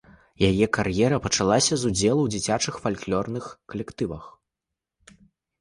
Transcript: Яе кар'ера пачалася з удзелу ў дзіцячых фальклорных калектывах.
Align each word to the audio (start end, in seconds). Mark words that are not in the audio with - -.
Яе 0.49 0.65
кар'ера 0.77 1.17
пачалася 1.25 1.73
з 1.81 1.91
удзелу 1.93 2.21
ў 2.25 2.29
дзіцячых 2.37 2.75
фальклорных 2.87 3.45
калектывах. 3.75 4.23